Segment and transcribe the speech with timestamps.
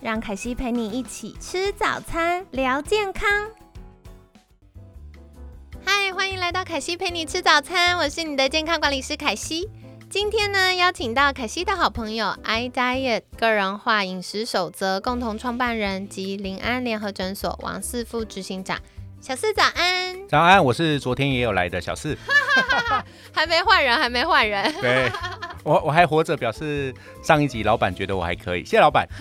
[0.00, 3.28] 让凯西陪你一起吃早餐，聊健康。
[5.84, 9.68] 嗨，欢迎来到凯西陪你吃早餐，我是你的健康管理师凯西。
[10.08, 18.78] 今天呢，邀请到凯西的好朋友 i diet 个人化饮食守则共同创办人及临安联合诊所王四副执行长。
[19.20, 22.16] 小四早安，早安，我是昨天也有来的小四，
[23.34, 25.10] 还没换人，还没换人，对
[25.64, 29.04] 我我还活着，表示上一集老板觉得我还可以，谢谢老板。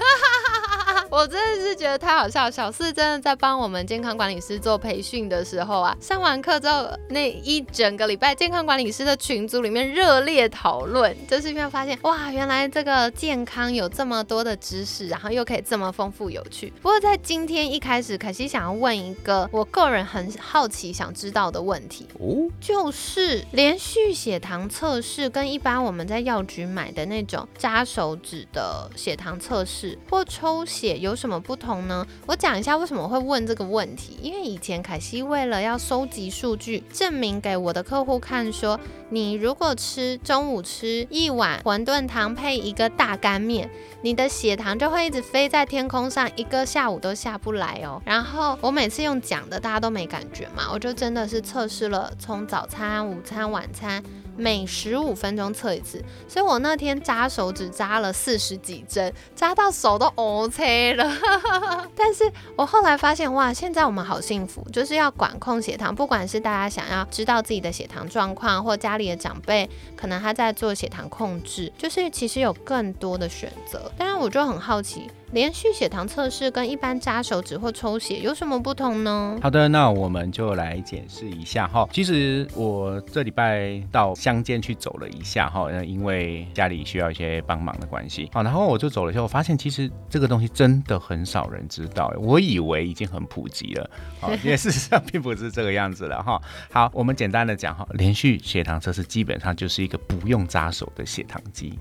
[1.09, 16.73] 我真的是觉得太好笑，小四真的在帮我们健康管理师做培训的时候啊，上完课之后那一整个礼拜，健康管理师的群组里面热烈讨论，就是因为发现哇，原来这个健康有这么多的知识，然后又可以这么丰富有趣。
[16.81, 30.97] 不过在今天一开始，可惜想要问一个我个人很好奇想知道的问题哦，就是连续血糖测试跟一般我们在药局买的那种扎手指的血糖测试或抽血。
[30.98, 32.06] 有什么不同呢？
[32.26, 34.17] 我讲一下为什么会问这个问题。
[34.22, 43.70] 因为以前凯西为了要收集数据，证明给我的客户看，说你如果吃中午吃一碗馄饨汤配一个大干面，
[44.02, 48.02] 你的血糖就会一直飞在天空上，一个下午都下不来哦。
[48.06, 54.03] 然后我每次用讲的，大家都没感觉嘛，我就真的是测试了从早餐、午餐、晚餐。
[54.38, 61.11] 每十五分钟测一次，所以我那天扎手指扎了四十几针，扎到手都 OK 了。
[61.97, 73.91] 但是我后来发现，哇，现在我们好幸福，就是要管控血糖，不管是大家想要知道自己的血糖状况，或家里的长辈可能他在做血糖控制，就是其实有更多的选择。
[73.97, 75.09] 当然，我就很好奇。
[75.31, 79.38] 连续血糖测试跟一般扎手指或抽血有什么不同呢？
[79.41, 81.88] 好的，那我们就来解释一下哈。
[81.91, 93.89] 其实我这礼拜到乡间去走了一下哈，因为家里需要一些帮忙的关系好，然后我就走了之后，发现其实这个东西真的很少人知道，我以为已经很普及了，
[94.21, 96.41] 好， 因为事实上并不是这个样子了哈。
[96.71, 101.77] 好，我们简单的讲哈，连续血糖测试基本上就是一个不用扎手的血糖机。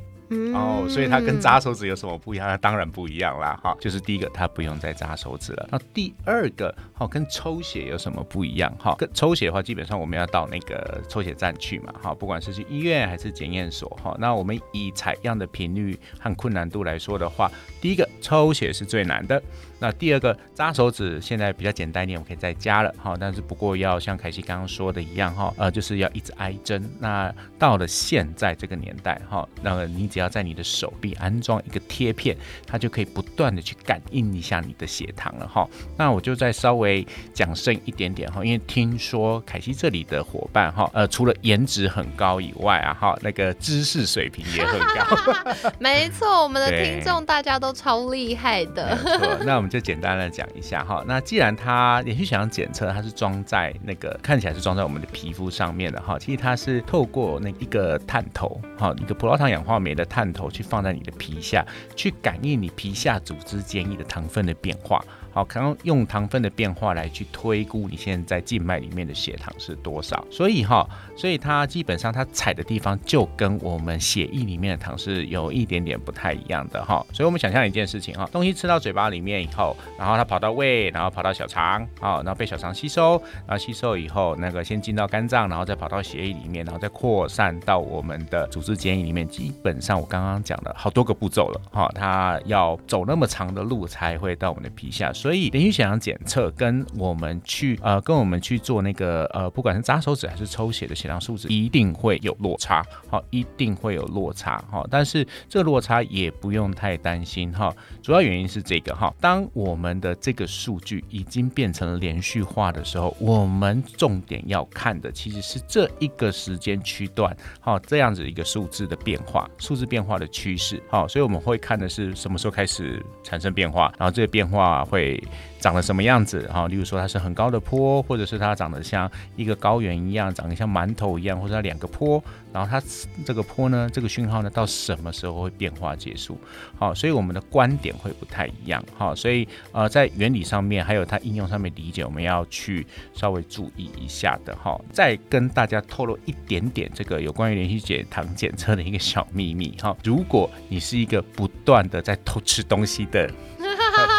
[0.54, 2.48] 哦，所以它跟扎手指有什么不一样？
[2.48, 5.68] 那当然不一样啦，哈，就是第一个，它不用再扎手指了。
[5.70, 8.74] 那第二个，哈，跟抽血有什么不一样？
[8.78, 17.50] 哈，跟抽血的话，基本上我们要到那个抽血站去嘛，哈，不管是去医院还是检验所，哈，那我们以采样的频率和困难度来说的话，
[17.80, 19.42] 第一个抽血是最难的。
[19.78, 26.82] 那第二个扎手指现在比较简单一点，我们可以再加了哈，但是不过要像凯西刚刚说的一样哈，呃，就是要一直挨针。
[26.98, 32.34] 那到了现在这个年代哈，那你只要在你的手臂安装一个贴片，
[32.66, 35.68] 它就可以不断的去感应一下你的血糖了哈。
[35.98, 45.70] 那我就再稍微讲深一点点哈，因为听说凯西这里的伙伴哈，呃，除了颜值很高以外啊哈，那个知识水平也很高。
[45.78, 48.98] 没错，我们的听众大家都超厉害的。
[49.44, 49.66] 那我们。
[49.66, 65.04] 就简单的讲一下哈，那既然它连续血糖检测，它是装在那个看起来是装在我们的皮肤上面的哈，其实它是透过那一个探头哈，一个葡萄糖氧化酶的探头去放在你的皮下去感应你皮下组织间液的糖分的变化。
[65.36, 95.12] 好，可能用糖分的变化来去推估你现在静脉里面的血糖是多少，所以哈，所以它基本上它踩的地方就跟我们血液里面的糖是有一点点不太一样的哈，所以我们想象一件事情哈，东西吃到嘴巴里面以后，然后它跑到胃，然后跑到小肠，好，然后被小肠吸收，然后吸收以后那个先进到肝脏，然后再跑到血液里面，然后再扩散到我们的组织间液里面，基本上我刚刚讲了好多个步骤了哈，它要走那么长的路才会到我们的皮下。
[95.26, 104.86] 所以连续血糖检测跟我们去呃跟我们去做那个呃不管是扎手指还是抽血的血糖数值一定会有落差，好，一定会有落差哈。
[104.88, 107.74] 但是这个落差也不用太担心哈。
[108.00, 125.15] 主要原因是这个哈，当我们的这个数据已经变成连续化的时候，我们重点要看的其实是这一个时间区段好这样子一个数字的变化，数字变化的趋势好，所以我们会看的是什么时候开始产生变化，然后这个变化会。
[125.58, 132.22] 长得什么样子哈，例如说它是很高的坡，或者是它长得像一个高原一样，长得像馒头一样，或者它两个坡，
[132.52, 132.80] 然后它
[133.24, 136.38] 这个坡呢，这个讯号呢，到什么时候会变化结束？
[136.78, 144.78] 好，所以我们的观点会不太一样哈，所以呃，在原理上面还有它应用上面理解，我们要去稍微注意一下的哈。
[144.92, 153.28] 再跟大家透露一点点这个有关于连续血糖检测的一个小秘密哈，如果你是一个不断的在偷吃东西的。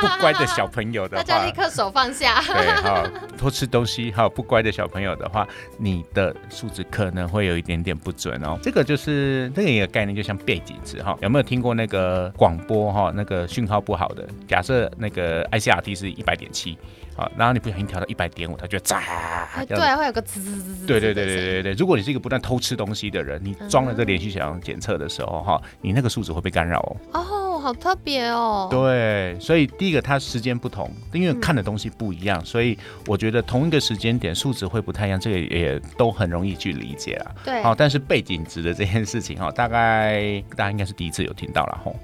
[0.01, 2.42] 不乖的小朋友的话，大家立刻手放下。
[2.42, 3.07] 对，好，
[3.38, 5.48] 偷吃东西，好不乖的小朋友的话，
[5.78, 8.57] 你的数值可能会有一点点不准哦。
[8.62, 11.18] 这个就是这个一个概念，就像背景值哈。
[11.22, 13.12] 有没有听过那个广播哈？
[13.16, 16.78] 那个讯号不好的，假设那个 ICRT 是一百点七，
[17.16, 19.01] 好，然后你不小心调到一百点五，它就炸。
[19.68, 20.86] 对，会有个滋滋滋滋。
[20.86, 21.74] 对对对对对对。
[21.74, 27.22] 如果你是一个不断偷吃东西的人，你装了这连续血糖检测的时候哈，你那个数值会被干扰哦。
[27.22, 27.46] 哦。
[27.59, 28.68] 好特别哦！
[28.69, 37.31] 对，所以第一个它时间不同，因为看的东西不一样，所以我觉得同一个时间点数值会不太一样，这个也都很容易去理解啊。
[37.44, 41.95] 对，好，但是背景值的这件事情哈，大概大家应该是第一次有听到了吼。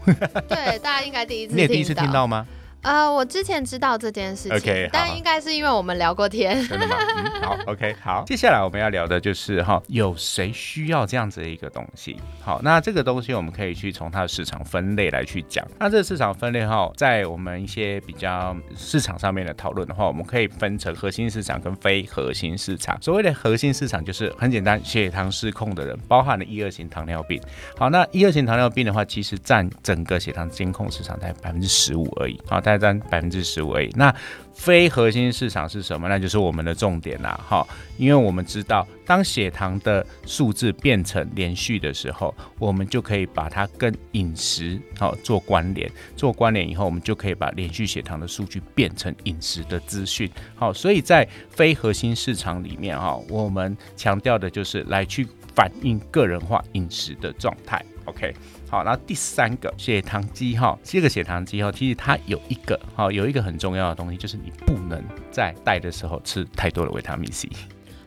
[0.48, 1.56] 对，大家应该第一次。
[1.56, 2.46] 你也第一次听到吗？
[2.84, 6.66] 呃，我之前知道这件事情，但应该是因为我们聊过天。
[6.68, 6.98] 真的吗？
[7.42, 8.24] 好，OK，好。
[8.26, 12.18] 接下来我们要聊的就是哈，有谁需要这样子的一个东西？
[12.42, 15.66] 好，那这个东西我们可以去从它的市场分类来去讲。
[15.80, 23.02] 那这个市场分类哈，在我们一些比较市场上面的讨论的话，我们可以分成核心市场跟非核心市场。
[23.02, 27.42] 所谓的核心市场就是很简单，血糖失控的人，包含了一二型糖尿病。
[27.78, 32.38] 好，那一二型糖尿病的话，其实占整个血糖监控市场才百分之十五而已。
[32.46, 33.90] 好，占百分之十五而已。
[33.96, 34.14] 那
[34.54, 36.08] 非核心市场是什么？
[36.08, 37.68] 那就是我们的重点啦，哈。
[37.98, 45.92] 因为我们知道，当血糖的数字变成连续的时候，我们就可以把它跟饮食好做关联。
[46.16, 50.30] 做关联以后，我们就可以把连续血糖的数据变成饮食的资讯。
[50.56, 57.84] 好，所以在非核心市场里面，哈，我们强调的就是来去反映个人化饮食的状态。
[58.06, 58.34] OK。
[58.70, 65.00] 好，然后第三个血糖机哈，这个血糖机哈，其实它有一个哈，有一个很重要的东西，就是你不能
[65.32, 67.48] 在带的时候吃太多的维他命 C。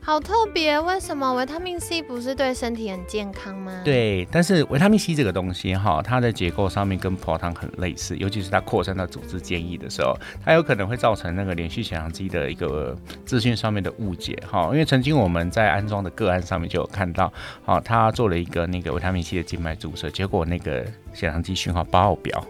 [0.07, 3.83] 好特别，为什么维他命 C 不是对身体很健康吗？
[3.85, 14.67] 对，但是维他命 C 这个东西哈，它的结构上面跟葡萄糖很类似，尤其是它扩散到组织间液的时候，它有可能会造成那个连续血糖机的一个资讯上面的误解哈。
[14.67, 17.33] 因为曾经我们在安装的个案上面就有看到，
[17.65, 22.47] 好，他做了一个那个维他命 C 的静脉注射，结果那个血糖机讯号爆表。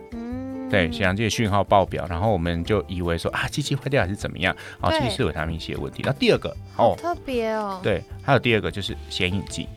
[0.70, 4.54] 对，血糖机的讯号爆表，然后我们就以为说啊，机器坏掉还是怎么样？
[4.80, 6.02] 啊，其实是维他命 C 的问题。
[6.04, 9.68] 那第二个哦，特别哦，对，还有第二个就是显影剂。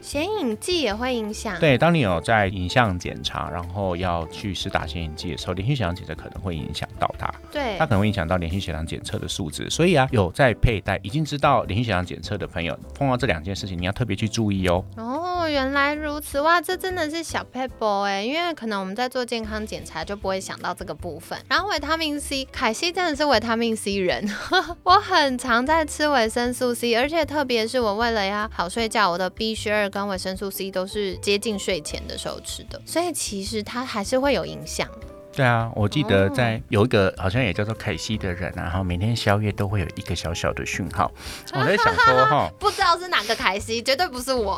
[0.00, 1.58] 显影剂也会影响。
[1.58, 7.32] 对，当你有在影像检查，然后要去试打显影剂的时候，连续血糖检测可能会影响到它。
[7.50, 9.70] 对，它可能会影响到连续血糖检测的数值。
[9.70, 14.84] 所以啊，有在佩戴、已经知道连续血糖检测的朋友，碰到这两件事情，你要特别去注意哦。
[14.98, 21.38] 哦，原来如此哇，这真的是小佩博哎，因为可能我们在做健康检查就不会想到这个部分。
[21.48, 24.28] 然后维他命 C，凯西真的是维他命 C 人，
[24.84, 34.88] 我很常在吃维生素 C，而且特别是我为了要好睡觉，我的 B 十二跟维生素 C 都是接近睡前的时候吃的，所以其实它还是会有影响。
[35.36, 41.10] 对啊，我记得在有一个好像也叫做凯西的人，然后每天宵夜都会有一个小小的讯号。
[41.52, 44.56] 我在想说哈， 不知道是哪个凯西，绝对不是我。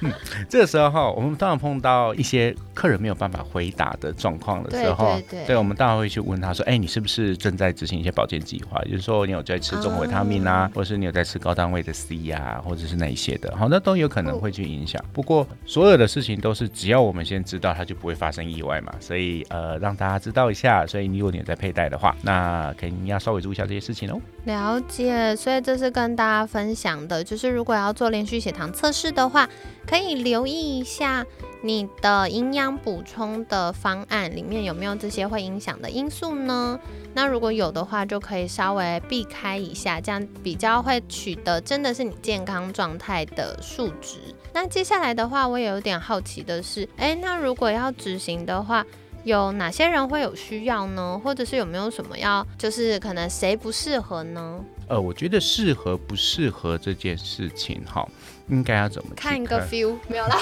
[0.00, 0.10] 嗯，
[0.48, 8.80] 这个时候哈，我们当然碰到一些客人没有办法回答的状况的时候，对对，我们当然会去问他说，哎，你是不是正在执行一些保健计划？
[8.84, 15.04] 就是说你有在吃中维他命啊，或者是你有在吃高单位的 C 呀，或者是那一些的，好，那都有可能会去影响。
[15.12, 17.97] 不过所有的事情都是只要我们先知道，他就。
[17.98, 18.92] 不会发生意外嘛？
[19.00, 20.86] 所以呃，让大家知道一下。
[20.86, 24.20] 所以你如果你在佩戴的话，那肯定要稍微注意一下这些事情哦。
[24.44, 29.48] 了解，所以这是跟大家分享的，就是如果要做连续血糖测试的话，
[29.86, 31.26] 可以留意一下
[31.62, 36.78] 你的营养补充的方案里面有没有这些会影响的因素呢？
[37.14, 44.18] 那如果有的话，就可以稍微避开一下，这样比较会取得真的是你健康状态的数值。
[44.54, 48.84] 那接下来的话，我也有点好奇的是，哎，那如果要执行的话，
[49.24, 51.20] 有哪些人会有需要呢？
[51.22, 54.60] 或者是有没有什么要，就是可能谁不适合呢？
[54.88, 58.08] 呃，我觉得适合不适合这件事情，哈，
[58.48, 60.38] 应该要怎么看一个 feel 没有啦。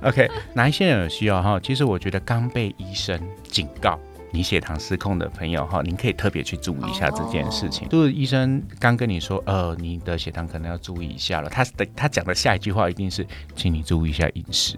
[0.04, 1.60] OK，哪一些人有需要哈？
[1.62, 3.98] 其实我觉得刚被医生警告。
[4.32, 7.88] 你血糖失控的朋友哈，您可以特别去注意一下这件事情。
[7.88, 11.48] 就是医生刚跟你说，呃，你的血糖可能要注意一下了。
[11.48, 14.76] 他的他讲的下一句话一定是，请你注意一下饮食。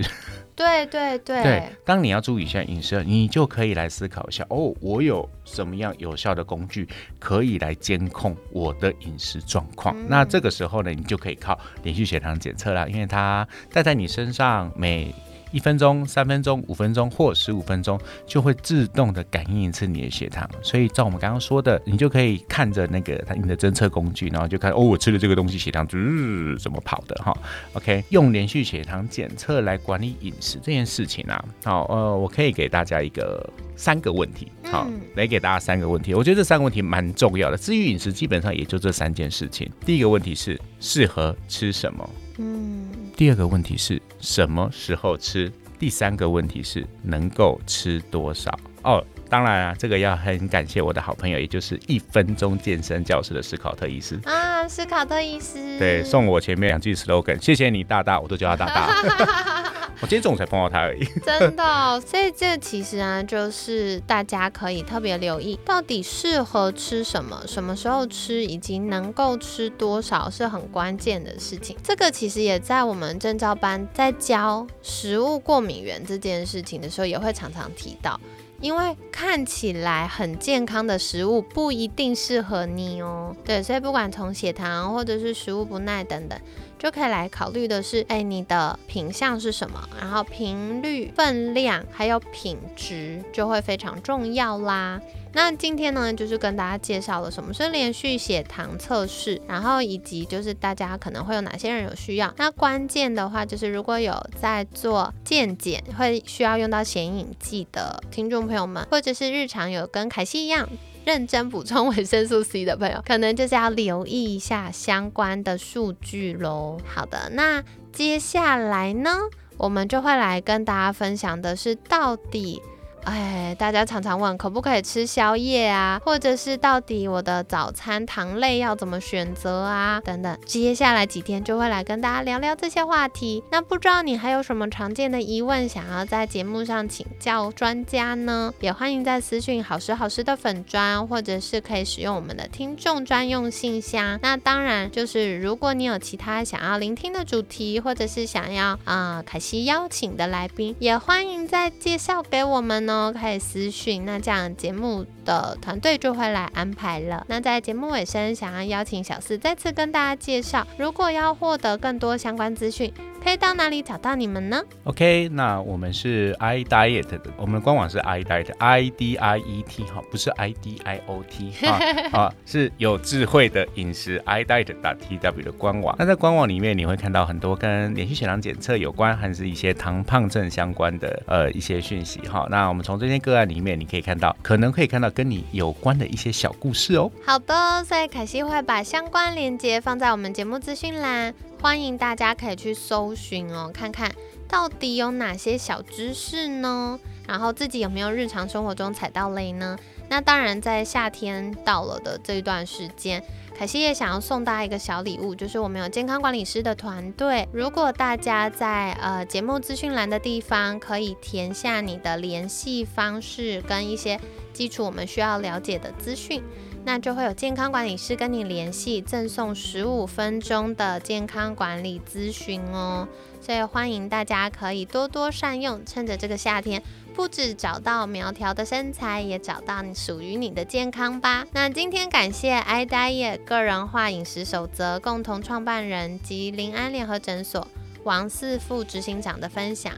[0.58, 6.88] 对对对，对，当你要注意一下饮食，你就可以来思考一下哦，我有什么样有效的工具
[7.20, 9.94] 可以来监控我的饮食状况？
[10.08, 15.14] 那这个时候呢，你就可以靠连续血糖检测啦，因为它戴在你身上每。
[15.50, 20.48] 一分钟、三分钟、五分钟或十五分钟，就会自动的感应一次你的血糖。
[20.62, 27.36] 所以照我们刚刚说的，你就可以看着那个它你的侦测工具，然后就看哦，我吃了这个东西，血糖嗯怎么跑的哈
[27.72, 36.14] ？OK，用连续血糖检测来管理饮食这件事情啊，好呃，我可以给大家一个三个问题，好，来给大家三个问题。
[36.14, 37.56] 我觉得这三个问题蛮重要的。
[37.56, 39.70] 至于饮食，基本上也就这三件事情。
[39.86, 42.10] 第一个问题是适合吃什么？
[42.38, 43.07] 嗯。
[43.18, 45.50] 第二个问题是什么时候吃？
[45.76, 48.56] 第三个问题是能够吃多少？
[48.84, 59.72] 哦，当然啊，这个要很感谢我的好朋友，也就是一分钟健身教室的斯考特医师啊，斯考特医师，对，送我前面两句 slogan，谢谢你大大，我都叫他大大。
[60.00, 62.00] 我今天中午才碰到他而已， 真的。
[62.00, 71.76] 所以这其实啊，就是大家可以特别留意，到底适合吃什么，什么时候吃，以及能够吃多少，是很关键的事情。
[71.82, 78.18] 这个其实也在我们证照班在教食物过敏源这件事情的时候，也会常常提到。
[78.60, 83.32] 因为看起来很健康的食物不一定适合你哦。
[83.44, 86.36] 对，所以不管从血糖或者是食物不耐等等，
[86.78, 95.00] 就可以来考虑的是，哎，你的品相是什么，然后频率、分量还有品质就会非常重要啦。
[95.34, 102.32] 那今天呢，就是跟大家介绍了什么是连续血糖测试，然后以及就是大家可能会有哪些人有需要。
[102.38, 110.66] 那关键的话就是，如果有在做健检会需要用到显影剂的听众朋友们，或者是日常有跟凯西一样
[111.08, 116.76] 认真补充维生素 C 的朋友，可能就是要留意一下相关的数据喽。
[116.84, 119.10] 好的，那接下来呢，
[119.56, 122.60] 我们就会来跟大家分享的是到底。
[123.04, 130.38] 哎，大家常常问可不可以吃宵夜啊，或者是到底我的早餐糖类要怎么选择啊，等等。
[130.44, 133.42] 接下来几天就会来跟大家聊聊这些话题。
[133.50, 138.52] 那不知道你还有什么常见的疑问，想要在节目上请教专家呢？
[138.60, 144.18] 也欢迎在私讯好时好时的粉砖，或者是可以使用我们的听众专用信箱。
[144.20, 153.12] 那当然就是如果你有其他想要聆听的主题，或者是想要啊凯西邀请的来宾，也欢迎再介绍给我们哦。
[153.18, 157.24] 可以私讯，那这样节目的团队就会来安排了。
[157.28, 162.92] 那在节目尾声，想要邀请小四再次跟大家介绍，如果要获得更多相关资讯。
[163.22, 171.50] 可以到哪里找到你们呢？OK，那我们是 i diet 的，我们的官网是 i diet，i d i e t 哈，不是 i d i o t
[171.66, 171.78] 哈
[172.18, 175.94] 啊，是有智慧的饮食 i diet 打 t w 的官网。
[175.98, 182.46] 那在官网里面，你会看到很多跟连续血糖检测有关，还是一些糖胖症相关的呃一些讯息哈。
[182.50, 187.10] 那我们从这些个案里面，你可以看到，可能可以看到跟你有关的一些小故事哦。
[187.26, 191.34] 好的，所以凯西会把相关链接放在我们节目资讯栏。
[191.60, 194.10] 欢迎大家可以去搜寻哦，看看
[194.46, 196.98] 到底有哪些小知识呢？
[197.26, 199.76] 然后自己有没有日常生活中踩到雷呢？
[200.08, 203.22] 那当然，在夏天到了的这一段时间，
[203.54, 207.46] 凯西也想要送大家一个小礼物，就是我们有健康管理师的团队。
[207.52, 214.18] 如果大家在呃节目资讯栏的地方可以填下你的联系方式跟一些
[214.54, 216.42] 基础我们需要了解的资讯。
[216.88, 223.06] 那就会有健康管理师跟你联系，赠送十五分钟的健康管理咨询哦。
[223.42, 226.82] 所以欢迎大家可以多多善用，趁着这个夏天，
[227.14, 231.46] 不止找到苗条的身材，也找到你属于你的健康吧。
[231.52, 237.68] 那今天感谢 i diet 个人化饮食守则共同创办人及临安联合诊所
[238.04, 239.92] 王四副执行长的分享，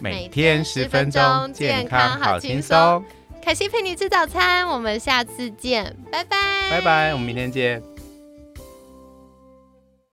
[0.00, 3.04] 每天十分钟，健康好轻松。
[3.42, 6.36] 凯西陪你吃早餐，我们下次见，拜拜，
[6.70, 7.82] 拜拜，我们明天见。